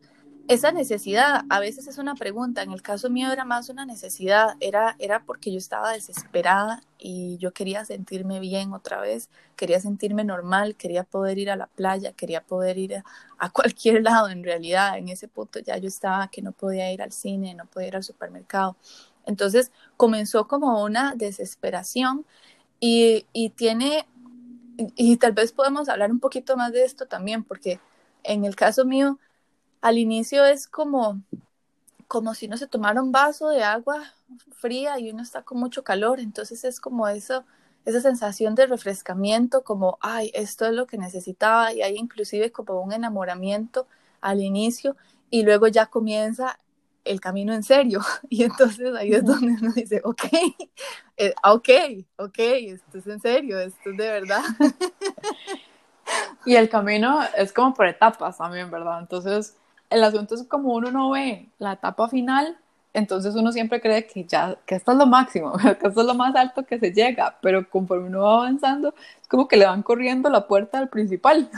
esa 0.51 0.73
necesidad 0.73 1.43
a 1.49 1.61
veces 1.61 1.87
es 1.87 1.99
una 1.99 2.17
pregunta, 2.17 2.63
en 2.63 2.73
el 2.73 2.83
caso 2.83 3.09
mío 3.09 3.31
era 3.31 3.45
más 3.45 3.69
una 3.69 3.87
necesidad, 3.87 4.57
era, 4.59 4.97
era 4.99 5.23
porque 5.23 5.53
yo 5.53 5.59
estaba 5.59 5.93
desesperada 5.93 6.83
y 6.99 7.39
yo 7.39 7.53
quería 7.53 7.85
sentirme 7.85 8.41
bien 8.41 8.73
otra 8.73 9.01
vez, 9.01 9.31
quería 9.55 9.79
sentirme 9.79 10.25
normal, 10.25 10.75
quería 10.75 11.05
poder 11.05 11.39
ir 11.39 11.53
a 11.53 11.57
la 11.57 11.69
playa, 11.69 12.15
quería 12.15 12.41
poder 12.41 12.79
ir 12.79 13.05
a, 13.39 13.51
cualquier 13.51 14.03
lado 14.03 14.29
en 14.29 14.43
realidad, 14.43 14.99
en 14.99 15.09
ese 15.09 15.29
punto 15.29 15.61
ya 15.61 15.77
yo 15.77 15.87
estaba 15.87 16.27
que 16.27 16.43
no 16.43 16.51
podía 16.51 16.93
ir 16.93 17.01
al 17.01 17.13
cine, 17.13 17.55
no 17.55 17.67
podía 17.67 17.87
ir 17.87 17.97
al 17.97 18.03
supermercado. 18.03 18.77
Entonces 19.27 19.71
comenzó 19.97 20.49
como 20.49 20.83
una 20.83 21.15
desesperación 21.15 22.27
y, 22.81 23.25
y 23.33 23.51
tiene, 23.51 24.09
y 24.97 25.17
tal 25.17 25.33
vez 25.33 25.53
podemos 25.53 25.89
hablar 25.89 26.11
un 26.11 26.21
poquito 26.21 26.57
más 26.57 26.73
de 26.73 26.85
esto 26.85 27.07
también, 27.07 27.45
porque 27.45 27.81
en 28.23 28.45
el 28.45 28.57
caso 28.57 28.85
mío, 28.85 29.19
al 29.81 29.99
inicio 29.99 30.45
es 30.45 30.67
como, 30.67 31.21
como 32.07 32.35
si 32.35 32.49
no 32.49 32.57
se 32.57 32.67
tomara 32.67 33.03
un 33.03 33.13
vaso 33.13 33.49
de 33.49 33.63
agua 33.63 34.03
fría 34.53 34.99
y 34.99 35.11
uno 35.11 35.23
está 35.23 35.43
con 35.43 35.59
mucho 35.59 35.83
calor, 35.85 36.21
entonces 36.21 36.65
es 36.65 36.81
como 36.81 37.09
eso, 37.09 37.45
esa 37.85 38.01
sensación 38.01 38.55
de 38.55 38.67
refrescamiento, 38.67 39.63
como, 39.65 39.99
ay, 40.01 40.31
esto 40.35 40.67
es 40.67 40.73
lo 40.73 40.87
que 40.87 40.99
necesitaba, 40.99 41.73
y 41.73 41.83
hay 41.83 41.97
inclusive 41.97 42.53
como 42.53 42.81
un 42.81 42.93
enamoramiento 42.93 43.87
al 44.21 44.41
inicio, 44.41 44.97
y 45.31 45.43
luego 45.45 45.69
ya 45.69 45.87
comienza 45.87 46.59
el 47.05 47.21
camino 47.21 47.53
en 47.55 47.63
serio, 47.63 48.01
y 48.29 48.45
entonces 48.45 48.95
ahí 48.95 49.13
es 49.13 49.25
donde 49.25 49.57
uno 49.61 49.73
dice, 49.73 50.01
ok, 50.05 50.25
eh, 51.17 51.35
ok, 51.45 51.69
ok, 52.17 52.39
esto 52.39 52.99
es 52.99 53.07
en 53.07 53.21
serio, 53.21 53.59
esto 53.59 53.91
es 53.91 53.97
de 53.97 54.09
verdad. 54.09 54.43
Y 56.45 56.57
el 56.57 56.69
camino 56.69 57.21
es 57.37 57.53
como 57.53 57.75
por 57.75 57.87
etapas 57.87 58.39
también, 58.39 58.71
¿verdad? 58.71 59.01
Entonces, 59.01 59.57
el 59.91 60.03
asunto 60.03 60.35
es 60.35 60.45
como 60.45 60.75
uno 60.75 60.91
no 60.91 61.11
ve 61.11 61.49
la 61.59 61.75
etapa 61.75 62.09
final, 62.09 62.57
entonces 62.93 63.35
uno 63.35 63.53
siempre 63.53 63.81
cree 63.81 64.07
que 64.07 64.25
ya, 64.25 64.57
que 64.67 64.75
esto 64.75 64.93
es 64.93 64.99
lo 64.99 65.07
máximo, 65.07 65.53
que 65.81 65.87
esto 65.87 66.01
es 66.01 66.07
lo 66.07 66.15
más 66.15 66.35
alto 66.35 66.65
que 66.65 66.79
se 66.79 66.93
llega, 66.93 67.37
pero 67.41 67.69
conforme 67.69 68.09
uno 68.09 68.23
va 68.23 68.35
avanzando, 68.35 68.95
es 69.21 69.29
como 69.29 69.49
que 69.49 69.57
le 69.57 69.67
van 69.67 69.83
corriendo 69.83 70.31
la 70.31 70.47
puerta 70.47 70.79
al 70.79 70.89
principal. 70.89 71.51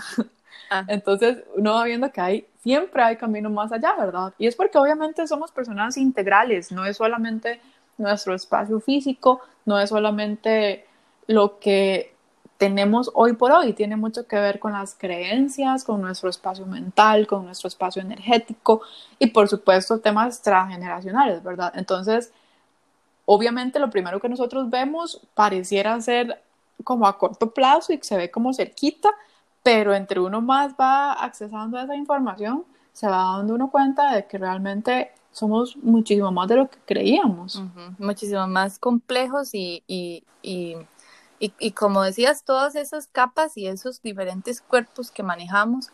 Ah. 0.71 0.85
Entonces 0.89 1.45
uno 1.55 1.75
va 1.75 1.85
viendo 1.85 2.11
que 2.11 2.21
hay, 2.21 2.47
siempre 2.63 3.03
hay 3.03 3.17
camino 3.17 3.51
más 3.51 3.73
allá, 3.73 3.95
¿verdad? 3.99 4.33
Y 4.39 4.47
es 4.47 4.55
porque 4.55 4.79
obviamente 4.79 5.27
somos 5.27 5.51
personas 5.51 5.97
integrales, 5.97 6.71
no 6.71 6.85
es 6.85 6.97
solamente 6.97 7.61
nuestro 7.99 8.35
espacio 8.35 8.81
físico, 8.81 9.41
no 9.65 9.79
es 9.79 9.91
solamente 9.91 10.87
lo 11.27 11.59
que 11.59 12.15
tenemos 12.59 13.11
hoy 13.15 13.33
por 13.33 13.51
hoy. 13.51 13.73
Tiene 13.73 13.97
mucho 13.97 14.27
que 14.29 14.37
ver 14.37 14.61
con 14.61 14.73
las 14.73 14.95
creencias, 14.95 15.83
con 15.83 16.01
nuestro 16.01 16.31
espacio 16.31 16.65
mental, 16.65 17.27
con 17.27 17.45
nuestro 17.45 17.67
espacio 17.67 18.01
energético 18.01 18.83
y 19.19 19.27
por 19.29 19.49
supuesto 19.49 19.99
temas 19.99 20.41
transgeneracionales, 20.43 21.43
¿verdad? 21.43 21.73
Entonces, 21.75 22.33
obviamente 23.25 23.81
lo 23.81 23.91
primero 23.91 24.21
que 24.21 24.29
nosotros 24.29 24.71
vemos 24.71 25.21
pareciera 25.35 26.01
ser 26.01 26.41
como 26.85 27.07
a 27.07 27.19
corto 27.19 27.53
plazo 27.53 27.93
y 27.93 27.99
se 28.03 28.17
ve 28.17 28.31
como 28.31 28.55
cerquita, 28.55 29.11
pero 29.63 29.95
entre 29.95 30.21
uno 30.21 30.41
más 30.41 30.75
va 30.81 31.13
accesando 31.13 31.79
a 31.79 31.85
esa 31.85 31.95
información, 31.95 32.65
se 32.93 33.07
va 33.07 33.37
dando 33.37 33.55
uno 33.55 33.71
cuenta 33.71 34.15
de 34.15 34.27
que 34.27 34.39
realmente 34.39 35.13
somos 35.31 35.77
muchísimo 35.79 36.31
más 36.31 36.49
de 36.49 36.57
lo 36.57 36.69
que 36.69 36.79
creíamos. 36.85 37.63
Muchísimo 37.99 38.47
más 38.47 38.79
complejos 38.79 39.55
y, 39.55 39.83
y, 39.87 40.25
y 40.43 40.77
y, 41.59 41.73
como 41.73 42.03
decías, 42.03 42.45
todas 42.45 42.77
esas 42.77 43.09
capas 43.09 43.57
y 43.57 43.67
esos 43.67 44.01
diferentes 44.01 44.61
cuerpos 44.61 45.11
que 45.11 45.25
manejamos, 45.25 45.91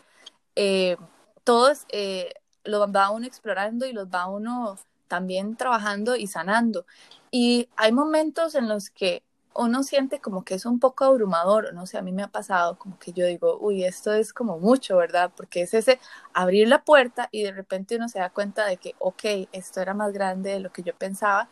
eh, 0.56 0.98
todos 1.42 1.86
eh, 1.88 2.34
los 2.64 2.94
va 2.94 3.08
uno 3.10 3.24
explorando 3.26 3.86
y 3.86 3.94
los 3.94 4.08
va 4.08 4.26
uno 4.26 4.76
también 5.06 5.56
trabajando 5.56 6.16
y 6.16 6.26
sanando. 6.26 6.84
Y 7.30 7.70
hay 7.76 7.92
momentos 7.92 8.54
en 8.56 8.68
los 8.68 8.90
que 8.90 9.22
uno 9.54 9.82
siente 9.82 10.20
como 10.20 10.44
que 10.44 10.54
es 10.54 10.66
un 10.66 10.78
poco 10.80 11.04
abrumador, 11.04 11.74
no 11.74 11.86
sé, 11.86 11.98
a 11.98 12.02
mí 12.02 12.12
me 12.12 12.22
ha 12.22 12.28
pasado 12.28 12.78
como 12.78 12.98
que 12.98 13.12
yo 13.12 13.26
digo, 13.26 13.58
uy, 13.60 13.84
esto 13.84 14.12
es 14.12 14.32
como 14.32 14.58
mucho, 14.58 14.96
¿verdad? 14.96 15.32
Porque 15.36 15.62
es 15.62 15.74
ese 15.74 15.98
abrir 16.34 16.68
la 16.68 16.84
puerta 16.84 17.28
y 17.32 17.42
de 17.42 17.52
repente 17.52 17.96
uno 17.96 18.08
se 18.08 18.20
da 18.20 18.30
cuenta 18.30 18.66
de 18.66 18.76
que, 18.76 18.94
ok, 18.98 19.24
esto 19.52 19.80
era 19.80 19.94
más 19.94 20.12
grande 20.12 20.50
de 20.50 20.60
lo 20.60 20.70
que 20.72 20.82
yo 20.82 20.94
pensaba 20.96 21.48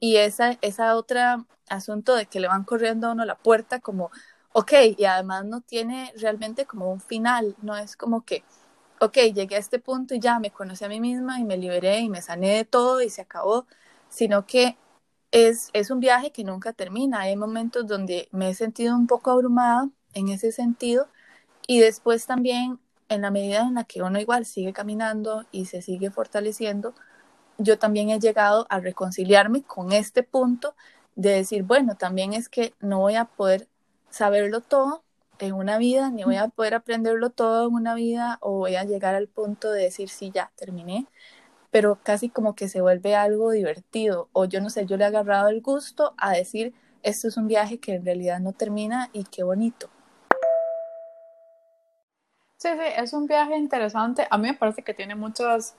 y 0.00 0.16
esa, 0.16 0.56
esa 0.62 0.96
otra 0.96 1.44
asunto 1.68 2.14
de 2.16 2.26
que 2.26 2.40
le 2.40 2.48
van 2.48 2.64
corriendo 2.64 3.08
a 3.08 3.12
uno 3.12 3.24
la 3.24 3.36
puerta 3.36 3.80
como, 3.80 4.10
ok, 4.52 4.72
y 4.98 5.04
además 5.04 5.44
no 5.44 5.60
tiene 5.60 6.12
realmente 6.16 6.66
como 6.66 6.90
un 6.92 7.00
final, 7.00 7.56
no 7.62 7.76
es 7.76 7.96
como 7.96 8.24
que, 8.24 8.44
ok, 9.00 9.16
llegué 9.34 9.56
a 9.56 9.58
este 9.58 9.78
punto 9.78 10.14
y 10.14 10.20
ya 10.20 10.38
me 10.38 10.50
conocí 10.50 10.84
a 10.84 10.88
mí 10.88 11.00
misma 11.00 11.40
y 11.40 11.44
me 11.44 11.56
liberé 11.56 12.00
y 12.00 12.08
me 12.08 12.22
sané 12.22 12.56
de 12.56 12.64
todo 12.64 13.02
y 13.02 13.10
se 13.10 13.22
acabó, 13.22 13.66
sino 14.08 14.46
que 14.46 14.76
es, 15.32 15.70
es 15.72 15.90
un 15.90 16.00
viaje 16.00 16.32
que 16.32 16.44
nunca 16.44 16.72
termina. 16.72 17.20
Hay 17.20 17.36
momentos 17.36 17.86
donde 17.86 18.28
me 18.32 18.50
he 18.50 18.54
sentido 18.54 18.96
un 18.96 19.06
poco 19.06 19.30
abrumada 19.30 19.88
en 20.14 20.28
ese 20.28 20.52
sentido 20.52 21.06
y 21.66 21.80
después 21.80 22.26
también 22.26 22.78
en 23.08 23.22
la 23.22 23.30
medida 23.30 23.62
en 23.62 23.74
la 23.74 23.84
que 23.84 24.02
uno 24.02 24.20
igual 24.20 24.46
sigue 24.46 24.72
caminando 24.72 25.44
y 25.50 25.66
se 25.66 25.82
sigue 25.82 26.10
fortaleciendo, 26.10 26.94
yo 27.58 27.78
también 27.78 28.10
he 28.10 28.20
llegado 28.20 28.66
a 28.70 28.80
reconciliarme 28.80 29.62
con 29.62 29.92
este 29.92 30.22
punto 30.22 30.74
de 31.16 31.30
decir, 31.30 31.64
bueno, 31.64 31.96
también 31.96 32.32
es 32.32 32.48
que 32.48 32.74
no 32.80 33.00
voy 33.00 33.16
a 33.16 33.24
poder 33.24 33.68
saberlo 34.10 34.60
todo 34.60 35.02
en 35.38 35.54
una 35.54 35.78
vida, 35.78 36.10
ni 36.10 36.24
voy 36.24 36.36
a 36.36 36.48
poder 36.48 36.74
aprenderlo 36.74 37.30
todo 37.30 37.68
en 37.68 37.74
una 37.74 37.94
vida, 37.94 38.38
o 38.40 38.52
voy 38.52 38.76
a 38.76 38.84
llegar 38.84 39.14
al 39.14 39.26
punto 39.28 39.70
de 39.70 39.82
decir, 39.84 40.08
sí, 40.08 40.30
ya 40.32 40.52
terminé, 40.56 41.06
pero 41.70 41.98
casi 42.02 42.28
como 42.28 42.54
que 42.54 42.68
se 42.68 42.80
vuelve 42.80 43.14
algo 43.14 43.50
divertido, 43.50 44.28
o 44.32 44.44
yo 44.44 44.60
no 44.60 44.70
sé, 44.70 44.86
yo 44.86 44.96
le 44.96 45.04
he 45.04 45.06
agarrado 45.06 45.48
el 45.48 45.60
gusto 45.60 46.14
a 46.18 46.32
decir, 46.32 46.74
esto 47.02 47.28
es 47.28 47.36
un 47.36 47.48
viaje 47.48 47.78
que 47.78 47.94
en 47.94 48.04
realidad 48.04 48.40
no 48.40 48.52
termina 48.52 49.08
y 49.12 49.24
qué 49.24 49.42
bonito. 49.42 49.88
Sí, 52.56 52.68
sí, 52.68 52.86
es 52.96 53.12
un 53.14 53.26
viaje 53.26 53.56
interesante. 53.56 54.26
A 54.30 54.36
mí 54.36 54.48
me 54.48 54.54
parece 54.54 54.82
que 54.82 54.92
tiene 54.92 55.14
muchas 55.14 55.74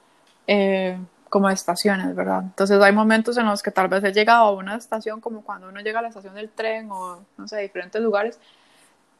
eh, 0.47 0.97
como 1.29 1.49
estaciones, 1.49 2.15
¿verdad? 2.15 2.41
Entonces 2.41 2.81
hay 2.81 2.91
momentos 2.91 3.37
en 3.37 3.45
los 3.45 3.61
que 3.61 3.69
tal 3.69 3.87
vez 3.87 4.03
he 4.03 4.11
llegado 4.11 4.45
a 4.45 4.51
una 4.51 4.75
estación 4.75 5.21
como 5.21 5.43
cuando 5.43 5.69
uno 5.69 5.81
llega 5.81 5.99
a 5.99 6.01
la 6.01 6.07
estación 6.07 6.33
del 6.33 6.49
tren 6.49 6.91
o 6.91 7.23
no 7.37 7.47
sé, 7.47 7.59
diferentes 7.59 8.01
lugares. 8.01 8.39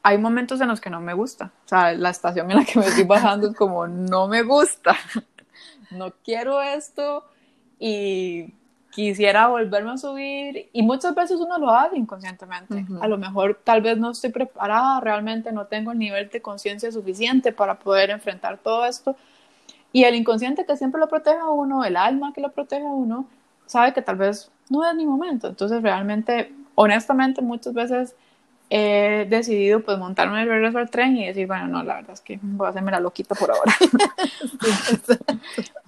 Hay 0.02 0.18
momentos 0.18 0.60
en 0.60 0.68
los 0.68 0.80
que 0.80 0.90
no 0.90 1.00
me 1.00 1.14
gusta. 1.14 1.52
O 1.64 1.68
sea, 1.68 1.92
la 1.92 2.10
estación 2.10 2.50
en 2.50 2.56
la 2.56 2.64
que 2.64 2.80
me 2.80 2.86
estoy 2.86 3.04
bajando 3.04 3.48
es 3.50 3.56
como, 3.56 3.86
no 3.86 4.26
me 4.26 4.42
gusta, 4.42 4.96
no 5.92 6.12
quiero 6.24 6.62
esto 6.62 7.24
y 7.78 8.54
quisiera 8.92 9.48
volverme 9.48 9.92
a 9.92 9.96
subir. 9.96 10.68
Y 10.72 10.82
muchas 10.82 11.14
veces 11.14 11.40
uno 11.40 11.58
lo 11.58 11.70
hace 11.70 11.96
inconscientemente. 11.96 12.84
A 13.00 13.08
lo 13.08 13.18
mejor 13.18 13.60
tal 13.64 13.80
vez 13.80 13.98
no 13.98 14.10
estoy 14.10 14.30
preparada, 14.30 15.00
realmente 15.00 15.52
no 15.52 15.66
tengo 15.66 15.92
el 15.92 15.98
nivel 15.98 16.28
de 16.28 16.42
conciencia 16.42 16.92
suficiente 16.92 17.52
para 17.52 17.78
poder 17.78 18.10
enfrentar 18.10 18.58
todo 18.58 18.84
esto 18.84 19.16
y 19.92 20.04
el 20.04 20.14
inconsciente 20.14 20.64
que 20.64 20.76
siempre 20.76 21.00
lo 21.00 21.08
protege 21.08 21.38
a 21.38 21.50
uno, 21.50 21.84
el 21.84 21.96
alma 21.96 22.32
que 22.32 22.40
lo 22.40 22.50
protege 22.50 22.82
a 22.82 22.90
uno, 22.90 23.26
sabe 23.66 23.92
que 23.92 24.02
tal 24.02 24.16
vez 24.16 24.50
no 24.70 24.88
es 24.88 24.94
mi 24.94 25.06
momento. 25.06 25.48
Entonces 25.48 25.82
realmente, 25.82 26.52
honestamente, 26.74 27.42
muchas 27.42 27.74
veces 27.74 28.16
he 28.74 29.26
decidido 29.28 29.80
pues 29.80 29.98
montarme 29.98 30.40
el 30.40 30.48
regreso 30.48 30.78
al 30.78 30.88
tren 30.88 31.14
y 31.18 31.26
decir, 31.26 31.46
bueno, 31.46 31.66
no, 31.66 31.82
la 31.82 31.96
verdad 31.96 32.14
es 32.14 32.22
que 32.22 32.38
voy 32.40 32.66
a 32.66 32.70
hacerme 32.70 32.90
la 32.90 33.00
loquita 33.00 33.34
por 33.34 33.50
ahora. 33.50 33.76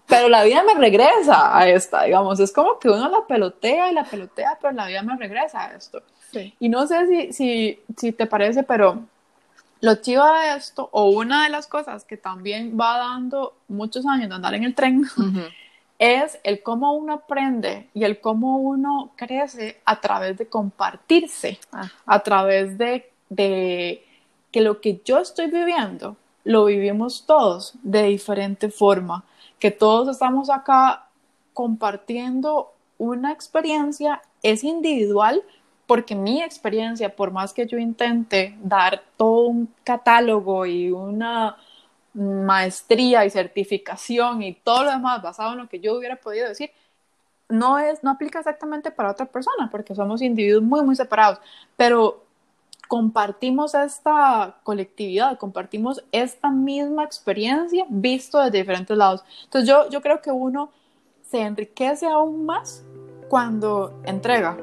pero 0.06 0.28
la 0.28 0.44
vida 0.44 0.62
me 0.64 0.74
regresa 0.74 1.58
a 1.58 1.66
esta, 1.66 2.02
digamos, 2.02 2.40
es 2.40 2.52
como 2.52 2.78
que 2.78 2.90
uno 2.90 3.08
la 3.08 3.26
pelotea 3.26 3.90
y 3.90 3.94
la 3.94 4.04
pelotea, 4.04 4.58
pero 4.60 4.74
la 4.74 4.86
vida 4.86 5.02
me 5.02 5.16
regresa 5.16 5.64
a 5.64 5.74
esto. 5.74 6.02
Y 6.60 6.68
no 6.68 6.86
sé 6.86 7.06
si, 7.06 7.32
si, 7.32 7.80
si 7.96 8.12
te 8.12 8.26
parece, 8.26 8.64
pero 8.64 9.02
lo 9.80 9.94
chivo 9.94 10.26
de 10.34 10.56
esto, 10.56 10.90
o 10.92 11.08
una 11.08 11.44
de 11.44 11.48
las 11.48 11.66
cosas 11.66 12.04
que 12.04 12.18
también 12.18 12.76
va 12.78 12.98
dando 12.98 13.54
muchos 13.66 14.04
años 14.04 14.28
de 14.28 14.34
andar 14.34 14.52
en 14.52 14.64
el 14.64 14.74
tren, 14.74 15.06
es 16.04 16.38
el 16.42 16.62
cómo 16.62 16.92
uno 16.92 17.14
aprende 17.14 17.88
y 17.94 18.04
el 18.04 18.20
cómo 18.20 18.58
uno 18.58 19.12
crece 19.16 19.80
a 19.86 20.02
través 20.02 20.36
de 20.36 20.46
compartirse, 20.46 21.58
a 22.04 22.20
través 22.20 22.76
de, 22.76 23.10
de 23.30 24.04
que 24.50 24.60
lo 24.60 24.82
que 24.82 25.00
yo 25.02 25.18
estoy 25.18 25.46
viviendo 25.46 26.16
lo 26.44 26.66
vivimos 26.66 27.24
todos 27.24 27.72
de 27.82 28.02
diferente 28.02 28.68
forma, 28.68 29.24
que 29.58 29.70
todos 29.70 30.08
estamos 30.08 30.50
acá 30.50 31.06
compartiendo 31.54 32.74
una 32.98 33.32
experiencia, 33.32 34.20
es 34.42 34.62
individual, 34.62 35.42
porque 35.86 36.14
mi 36.14 36.42
experiencia, 36.42 37.16
por 37.16 37.30
más 37.30 37.54
que 37.54 37.66
yo 37.66 37.78
intente 37.78 38.58
dar 38.62 39.02
todo 39.16 39.46
un 39.46 39.72
catálogo 39.84 40.66
y 40.66 40.90
una 40.90 41.56
maestría 42.14 43.24
y 43.24 43.30
certificación 43.30 44.42
y 44.42 44.54
todo 44.54 44.84
lo 44.84 44.90
demás 44.90 45.22
basado 45.22 45.52
en 45.52 45.58
lo 45.58 45.68
que 45.68 45.80
yo 45.80 45.96
hubiera 45.96 46.16
podido 46.16 46.48
decir, 46.48 46.70
no 47.48 47.78
es 47.78 48.02
no 48.02 48.10
aplica 48.10 48.38
exactamente 48.38 48.90
para 48.90 49.10
otra 49.10 49.26
persona 49.26 49.68
porque 49.70 49.94
somos 49.94 50.22
individuos 50.22 50.62
muy 50.62 50.82
muy 50.82 50.96
separados, 50.96 51.40
pero 51.76 52.24
compartimos 52.88 53.74
esta 53.74 54.56
colectividad, 54.62 55.38
compartimos 55.38 56.04
esta 56.12 56.50
misma 56.50 57.04
experiencia 57.04 57.86
visto 57.88 58.38
de 58.40 58.50
diferentes 58.50 58.96
lados. 58.96 59.24
Entonces 59.44 59.68
yo, 59.68 59.88
yo 59.90 60.00
creo 60.00 60.20
que 60.20 60.30
uno 60.30 60.70
se 61.22 61.40
enriquece 61.40 62.06
aún 62.06 62.46
más 62.46 62.84
cuando 63.28 64.00
entrega. 64.04 64.56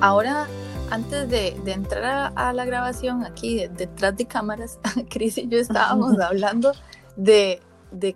Ahora, 0.00 0.46
antes 0.90 1.28
de, 1.30 1.48
entrar 1.66 2.32
a, 2.36 2.52
la 2.52 2.64
grabación 2.66 3.24
aquí 3.24 3.66
detrás 3.66 4.16
de 4.16 4.26
cámaras, 4.26 4.78
Cris 5.10 5.38
y 5.38 5.48
yo 5.48 5.58
estábamos 5.58 6.18
hablando 6.20 6.72
de, 7.16 7.62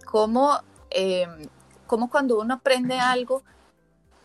cómo, 0.04 0.60
em, 0.90 1.48
cómo 1.86 2.10
cuando 2.10 2.38
uno 2.38 2.54
aprende 2.54 2.98
algo, 2.98 3.42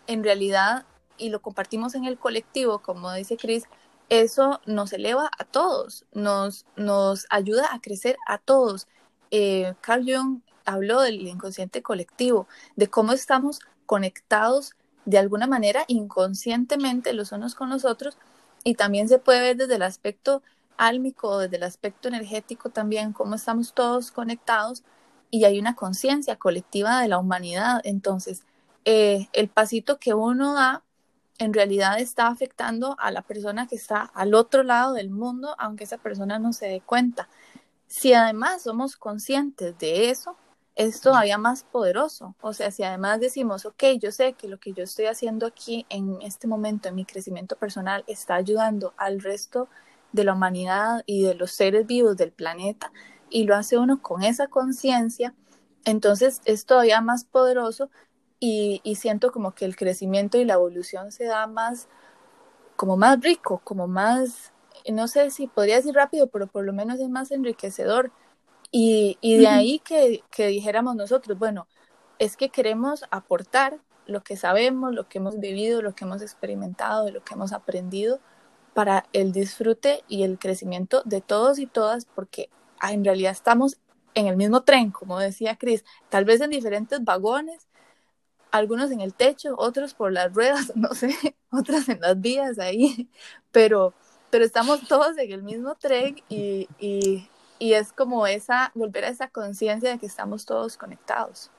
en 0.07 0.24
realidad, 0.24 0.85
y 1.17 1.29
lo 1.29 1.41
compartimos 1.41 1.95
en 1.95 2.03
el 2.03 2.19
colectivo, 2.19 2.79
como 2.79 3.12
dice 3.13 3.38
Cris, 3.38 3.63
eso 4.09 4.59
nos 4.65 4.91
eleva 4.91 5.31
a 5.38 5.45
todos, 5.45 6.05
nos, 6.13 6.65
nos 6.75 7.25
ayuda 7.29 7.74
a 7.74 7.79
crecer 7.79 8.17
a 8.27 8.38
todos. 8.38 8.88
Eh, 9.31 9.74
Carl 9.79 10.03
Jung 10.05 10.41
habló 10.65 11.01
del 11.01 11.25
inconsciente 11.25 11.81
colectivo, 11.81 12.47
de 12.75 12.89
cómo 12.89 13.13
estamos 13.13 13.62
conectados 13.85 14.75
de 15.05 15.17
alguna 15.17 15.47
manera 15.47 15.85
inconscientemente 15.88 17.13
los 17.13 17.31
unos 17.31 17.55
con 17.55 17.69
los 17.69 17.85
otros 17.85 18.17
y 18.63 18.75
también 18.75 19.07
se 19.07 19.19
puede 19.19 19.41
ver 19.41 19.57
desde 19.57 19.75
el 19.75 19.83
aspecto 19.83 20.41
álmico, 20.77 21.39
desde 21.39 21.57
el 21.57 21.63
aspecto 21.63 22.07
energético 22.07 22.69
también, 22.69 23.13
cómo 23.13 23.35
estamos 23.35 23.74
todos 23.74 24.12
conectados 24.12 24.83
y 25.31 25.45
hay 25.45 25.59
una 25.59 25.75
conciencia 25.75 26.35
colectiva 26.35 27.01
de 27.01 27.07
la 27.07 27.19
humanidad. 27.19 27.81
Entonces, 27.83 28.43
eh, 28.83 29.29
el 29.33 29.50
pasito 29.50 30.00
que 30.00 30.13
uno 30.13 30.53
da 30.53 30.83
en 31.38 31.53
realidad 31.53 32.00
está 32.00 32.27
afectando 32.27 32.95
a 33.00 33.12
la 33.12 33.21
persona 33.21 33.67
que 33.67 33.75
está 33.75 34.01
al 34.01 34.33
otro 34.33 34.63
lado 34.63 34.93
del 34.93 35.09
mundo, 35.09 35.55
aunque 35.57 35.83
esa 35.83 35.97
persona 35.97 36.39
no 36.39 36.53
se 36.53 36.67
dé 36.67 36.81
cuenta. 36.81 37.27
Si 37.88 38.13
además 38.13 38.63
somos 38.63 38.95
conscientes 38.95 39.77
de 39.77 40.09
eso, 40.09 40.38
es 40.75 41.00
todavía 41.01 41.38
más 41.38 41.63
poderoso. 41.63 42.36
O 42.41 42.53
sea, 42.53 42.72
si 42.72 42.84
además 42.84 43.20
decimos, 43.20 43.65
ok, 43.65 43.84
yo 44.00 44.12
sé 44.12 44.34
que 44.34 44.48
lo 44.48 44.60
que 44.60 44.74
yo 44.74 44.84
estoy 44.84 45.05
haciendo 45.05 45.46
aquí 45.48 45.86
en 45.89 46.22
este 46.22 46.48
momento, 46.48 46.89
en 46.89 46.96
mi 46.96 47.05
crecimiento 47.05 47.55
personal, 47.55 48.03
está 48.08 48.36
ayudando 48.36 48.94
al 48.98 49.22
resto 49.22 49.70
de 50.12 50.25
la 50.25 50.34
humanidad 50.34 51.03
y 51.05 51.24
de 51.24 51.36
los 51.36 51.51
seres 51.51 51.88
vivos 51.88 52.17
del 52.17 52.32
planeta, 52.32 52.91
y 53.29 53.46
lo 53.46 53.55
hace 53.55 53.77
uno 53.77 54.01
con 54.01 54.24
esa 54.24 54.48
conciencia, 54.48 55.34
entonces 55.86 56.41
es 56.46 56.65
todavía 56.65 57.01
más 57.01 57.25
poderoso 57.25 57.89
y, 58.39 58.82
y, 58.84 58.96
siento 58.96 59.32
como 59.32 59.55
que 59.55 59.65
el 59.65 59.75
crecimiento 59.75 60.38
y 60.38 60.46
la 60.46 60.55
evolución 60.55 61.12
se 61.12 61.25
da 61.25 61.48
más, 61.48 61.88
como 62.75 62.98
más 62.98 63.20
rico, 63.22 63.62
como 63.63 63.88
más, 63.88 64.53
no 64.91 65.08
sé 65.08 65.32
si 65.32 65.48
podría 65.48 65.77
decir 65.77 65.96
rápido, 65.96 66.27
pero 66.27 66.48
por 66.48 66.65
lo 66.65 66.74
menos 66.74 67.00
es 67.00 67.10
más 67.10 67.32
enriquecedor 67.32 68.12
y, 68.77 69.38
de 69.38 69.48
ahí 69.48 69.79
que, 69.79 70.22
dijéramos 70.36 70.98
nosotros, 70.98 71.39
bueno, 71.39 71.65
es 72.20 72.36
que 72.36 72.50
queremos 72.50 73.05
aportar 73.09 73.79
lo 74.05 74.22
que 74.22 74.35
sabemos, 74.35 74.94
lo 74.94 75.07
que 75.07 75.20
hemos 75.20 75.40
vivido, 75.40 75.81
lo 75.81 75.96
que 75.96 76.03
hemos 76.03 76.22
experimentado, 76.22 77.09
lo 77.09 77.24
que 77.24 77.35
hemos 77.35 77.53
aprendido 77.53 78.20
para 78.74 79.05
el 79.14 79.31
disfrute 79.31 80.03
y 80.09 80.24
el 80.24 80.38
crecimiento 80.38 81.03
de 81.05 81.22
todos 81.22 81.57
y 81.57 81.68
todas, 81.68 82.03
porque 82.03 82.50
ah, 82.81 82.92
en 82.92 83.05
realidad 83.05 83.31
estamos 83.31 83.77
en 84.14 84.27
el 84.27 84.35
mismo 84.35 84.64
tren, 84.64 84.92
como 84.92 85.20
decía 85.20 85.55
Cris, 85.55 85.85
tal 86.09 86.25
vez 86.25 86.42
en 86.42 86.50
diferentes 86.50 87.01
vagones, 87.01 87.70
algunos 88.51 88.92
en 88.92 89.00
el 89.00 89.14
techo, 89.14 89.55
otros 89.57 89.94
por 89.94 90.11
las 90.11 90.33
ruedas, 90.33 90.74
no 90.75 90.94
sé, 90.94 91.16
otras 91.50 91.88
en 91.88 92.01
las 92.01 92.20
vías 92.20 92.59
ahí, 92.59 93.09
pero, 93.53 93.94
pero 94.31 94.44
estamos 94.44 94.85
todos 94.85 95.18
en 95.18 95.31
el 95.31 95.44
mismo 95.44 95.75
tren 95.75 96.18
y, 96.27 96.68
y 96.77 97.29
es 97.59 97.91
como 97.91 98.27
esa, 98.27 98.72
volver 98.75 99.05
a 99.05 99.09
esa 99.09 99.27
conciencia 99.29 99.89
de 99.91 99.98
que 99.98 100.05
estamos 100.05 100.46
todos 100.46 100.77
conectados. 100.77 101.50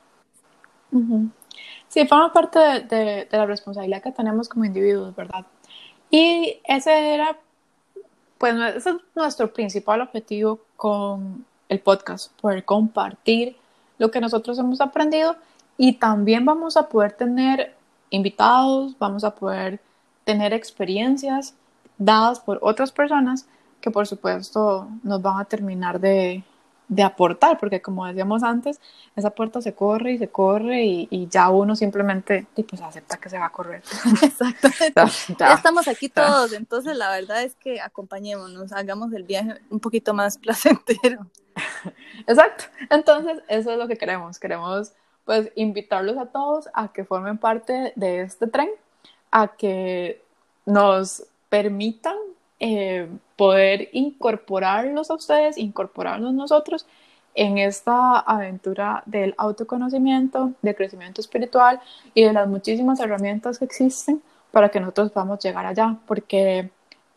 Sí, 1.88 2.06
forma 2.06 2.32
parte 2.32 2.58
de, 2.58 3.28
la 3.30 3.46
responsabilidad 3.46 4.02
que 4.02 4.12
tenemos 4.12 4.48
como 4.48 4.64
individuos, 4.64 5.14
¿verdad? 5.14 5.44
Y 6.10 6.60
ese 6.64 7.14
era, 7.14 7.36
pues, 8.38 8.54
ese 8.76 8.90
es 8.90 8.96
nuestro 9.14 9.52
principal 9.52 10.00
objetivo 10.00 10.60
con 10.76 11.44
el 11.68 11.80
podcast, 11.80 12.32
poder 12.40 12.64
compartir 12.64 13.56
lo 13.98 14.10
que 14.10 14.20
nosotros 14.20 14.58
hemos 14.58 14.80
aprendido 14.80 15.36
y 15.76 15.94
también 15.94 16.44
vamos 16.44 16.76
a 16.76 16.88
poder 16.88 17.12
tener 17.12 17.74
invitados, 18.10 18.96
vamos 18.98 19.24
a 19.24 19.34
poder 19.34 19.80
tener 20.24 20.52
experiencias 20.52 21.54
dadas 21.98 22.40
por 22.40 22.58
otras 22.62 22.92
personas 22.92 23.46
que 23.86 23.92
por 23.92 24.08
supuesto 24.08 24.88
nos 25.04 25.22
van 25.22 25.38
a 25.38 25.44
terminar 25.44 26.00
de, 26.00 26.42
aportar, 27.04 27.56
porque 27.56 27.80
como 27.80 28.04
decíamos 28.04 28.42
antes, 28.42 28.80
esa 29.14 29.30
puerta 29.30 29.60
se 29.60 29.74
corre 29.74 30.14
y 30.14 30.18
se 30.18 30.26
corre 30.26 30.82
y, 30.84 31.28
ya 31.30 31.50
uno 31.50 31.76
simplemente 31.76 32.48
pues, 32.68 32.82
acepta 32.82 33.16
que 33.18 33.28
se 33.28 33.38
va 33.38 33.46
a 33.46 33.50
correr. 33.50 33.84
Exacto. 34.22 34.68
Ya, 35.38 35.54
estamos 35.54 35.86
aquí 35.86 36.08
todos, 36.08 36.52
entonces 36.52 36.96
la 36.96 37.10
verdad 37.10 37.44
es 37.44 37.54
que 37.54 37.80
acompañémonos, 37.80 38.72
hagamos 38.72 39.12
el 39.12 39.22
viaje 39.22 39.54
un 39.70 39.78
poquito 39.78 40.12
más 40.14 40.36
placentero. 40.42 41.24
Exacto. 42.26 42.64
Entonces, 42.90 43.44
eso 43.46 43.70
es 43.70 43.78
lo 43.78 43.86
que 43.86 43.96
queremos. 43.96 44.40
Queremos 44.40 44.94
pues 45.24 45.52
invitarlos 45.54 46.18
a 46.18 46.26
todos 46.26 46.68
a 46.74 46.92
que 46.92 47.04
formen 47.04 47.38
parte 47.38 47.92
de 47.94 48.22
este 48.22 48.48
tren, 48.48 48.70
a 49.30 49.46
que 49.46 50.24
nos 50.64 51.22
permitan 51.48 52.16
eh, 52.58 53.08
poder 53.36 53.90
incorporarlos 53.92 55.10
a 55.10 55.14
ustedes, 55.14 55.58
incorporarnos 55.58 56.32
nosotros 56.32 56.86
en 57.34 57.58
esta 57.58 58.18
aventura 58.20 59.02
del 59.04 59.34
autoconocimiento, 59.36 60.52
del 60.62 60.74
crecimiento 60.74 61.20
espiritual 61.20 61.80
y 62.14 62.24
de 62.24 62.32
las 62.32 62.48
muchísimas 62.48 62.98
herramientas 62.98 63.58
que 63.58 63.66
existen 63.66 64.22
para 64.50 64.70
que 64.70 64.80
nosotros 64.80 65.12
podamos 65.12 65.38
llegar 65.44 65.66
allá, 65.66 65.96
porque 66.06 66.70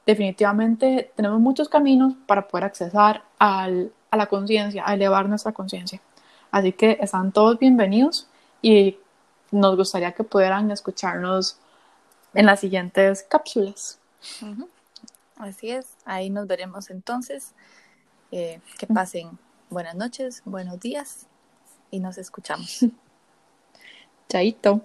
definitivamente 0.05 1.11
tenemos 1.15 1.39
muchos 1.39 1.69
caminos 1.69 2.13
para 2.25 2.47
poder 2.47 2.65
accesar 2.65 3.23
al, 3.37 3.93
a 4.11 4.17
la 4.17 4.25
conciencia, 4.25 4.83
a 4.85 4.93
elevar 4.93 5.29
nuestra 5.29 5.53
conciencia. 5.53 6.01
Así 6.51 6.73
que 6.73 6.97
están 6.99 7.31
todos 7.31 7.57
bienvenidos 7.59 8.27
y 8.61 8.97
nos 9.51 9.77
gustaría 9.77 10.11
que 10.11 10.23
pudieran 10.23 10.69
escucharnos 10.71 11.57
en 12.33 12.45
las 12.45 12.59
siguientes 12.59 13.23
cápsulas. 13.23 13.99
Así 15.39 15.71
es, 15.71 15.95
ahí 16.03 16.29
nos 16.29 16.47
veremos 16.47 16.89
entonces. 16.89 17.53
Eh, 18.31 18.59
que 18.77 18.85
pasen 18.85 19.39
buenas 19.69 19.95
noches, 19.95 20.43
buenos 20.43 20.79
días 20.81 21.27
y 21.89 22.01
nos 22.01 22.17
escuchamos. 22.17 22.85
Chaito. 24.29 24.81